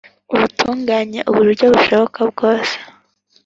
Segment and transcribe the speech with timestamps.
[0.33, 2.75] urutunganye uburyo bushoboka bwose